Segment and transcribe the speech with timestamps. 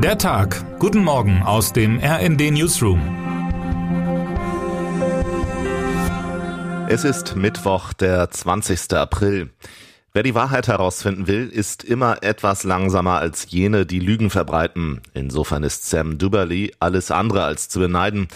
[0.00, 0.78] Der Tag.
[0.78, 3.00] Guten Morgen aus dem RND Newsroom.
[6.88, 8.92] Es ist Mittwoch, der 20.
[8.92, 9.50] April.
[10.12, 15.00] Wer die Wahrheit herausfinden will, ist immer etwas langsamer als jene, die Lügen verbreiten.
[15.14, 18.28] Insofern ist Sam Duberly alles andere als zu beneiden.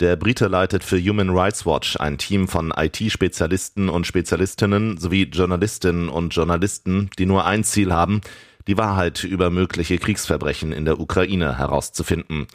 [0.00, 6.08] Der Brite leitet für Human Rights Watch ein Team von IT-Spezialisten und Spezialistinnen sowie Journalistinnen
[6.08, 8.22] und Journalisten, die nur ein Ziel haben,
[8.70, 12.46] die Wahrheit über mögliche Kriegsverbrechen in der Ukraine herauszufinden.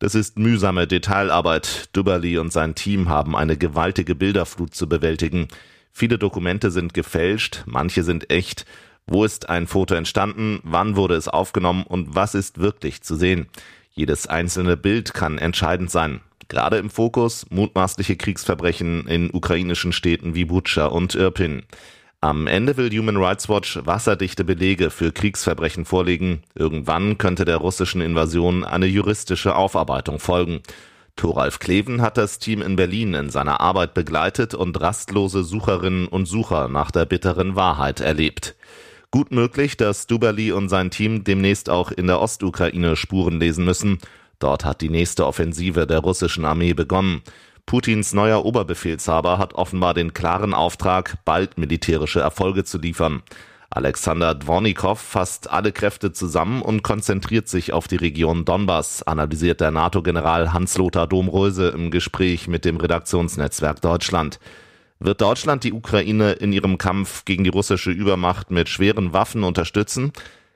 [0.00, 1.88] Das ist mühsame Detailarbeit.
[1.94, 5.48] Duberly und sein Team haben eine gewaltige Bilderflut zu bewältigen.
[5.90, 8.66] Viele Dokumente sind gefälscht, manche sind echt.
[9.06, 10.60] Wo ist ein Foto entstanden?
[10.62, 11.84] Wann wurde es aufgenommen?
[11.84, 13.46] Und was ist wirklich zu sehen?
[13.92, 16.20] Jedes einzelne Bild kann entscheidend sein.
[16.48, 21.62] Gerade im Fokus mutmaßliche Kriegsverbrechen in ukrainischen Städten wie Butscha und Irpin.
[22.24, 26.44] Am Ende will Human Rights Watch wasserdichte Belege für Kriegsverbrechen vorlegen.
[26.54, 30.60] Irgendwann könnte der russischen Invasion eine juristische Aufarbeitung folgen.
[31.16, 36.26] Thoralf Kleven hat das Team in Berlin in seiner Arbeit begleitet und rastlose Sucherinnen und
[36.26, 38.54] Sucher nach der bitteren Wahrheit erlebt.
[39.10, 43.98] Gut möglich, dass Duberly und sein Team demnächst auch in der Ostukraine Spuren lesen müssen.
[44.38, 47.22] Dort hat die nächste Offensive der russischen Armee begonnen.
[47.72, 53.22] Putins neuer Oberbefehlshaber hat offenbar den klaren Auftrag, bald militärische Erfolge zu liefern.
[53.70, 59.70] Alexander Dvornikow fasst alle Kräfte zusammen und konzentriert sich auf die Region Donbass, analysiert der
[59.70, 64.38] NATO-General Hans-Lothar Domröse im Gespräch mit dem Redaktionsnetzwerk Deutschland.
[64.98, 70.12] Wird Deutschland die Ukraine in ihrem Kampf gegen die russische Übermacht mit schweren Waffen unterstützen?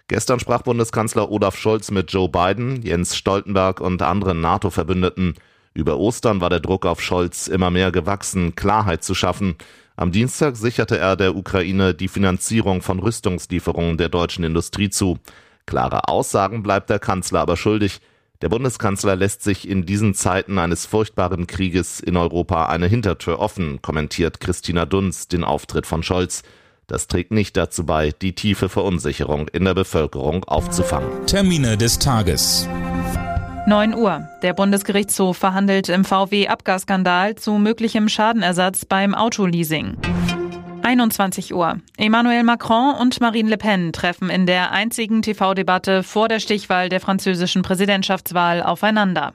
[0.09, 5.37] Gestern sprach Bundeskanzler Olaf Scholz mit Joe Biden, Jens Stoltenberg und anderen NATO-Verbündeten.
[5.77, 9.57] Über Ostern war der Druck auf Scholz immer mehr gewachsen, Klarheit zu schaffen.
[9.95, 15.19] Am Dienstag sicherte er der Ukraine die Finanzierung von Rüstungslieferungen der deutschen Industrie zu.
[15.67, 18.01] Klare Aussagen bleibt der Kanzler aber schuldig.
[18.41, 23.83] Der Bundeskanzler lässt sich in diesen Zeiten eines furchtbaren Krieges in Europa eine Hintertür offen,
[23.83, 26.43] kommentiert Christina Dunz den Auftritt von Scholz.
[26.87, 31.27] Das trägt nicht dazu bei, die tiefe Verunsicherung in der Bevölkerung aufzufangen.
[31.27, 32.67] Termine des Tages.
[33.69, 34.29] 9 Uhr.
[34.43, 39.97] Der Bundesgerichtshof verhandelt im VW-Abgasskandal zu möglichem Schadenersatz beim Autoleasing.
[40.83, 41.81] 21 Uhr.
[41.97, 47.01] Emmanuel Macron und Marine Le Pen treffen in der einzigen TV-Debatte vor der Stichwahl der
[47.01, 49.33] französischen Präsidentschaftswahl aufeinander.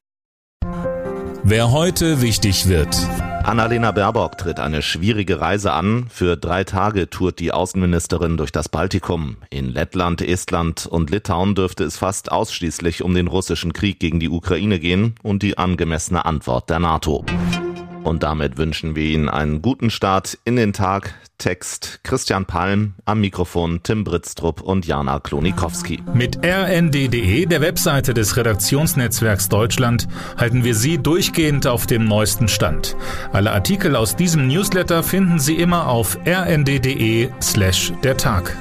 [1.44, 2.96] Wer heute wichtig wird.
[3.44, 6.06] Annalena Baerbock tritt eine schwierige Reise an.
[6.10, 9.38] Für drei Tage tourt die Außenministerin durch das Baltikum.
[9.50, 14.30] In Lettland, Estland und Litauen dürfte es fast ausschließlich um den russischen Krieg gegen die
[14.30, 17.26] Ukraine gehen und die angemessene Antwort der NATO.
[18.04, 21.16] Und damit wünschen wir Ihnen einen guten Start in den Tag.
[21.42, 26.00] Text Christian Palm, am Mikrofon Tim Britztrup und Jana Klonikowski.
[26.14, 30.08] Mit rnd.de, der Webseite des Redaktionsnetzwerks Deutschland,
[30.38, 32.96] halten wir Sie durchgehend auf dem neuesten Stand.
[33.34, 38.56] Alle Artikel aus diesem Newsletter finden Sie immer auf rnd.de slash der Tag.